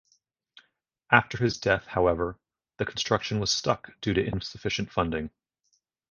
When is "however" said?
1.85-2.39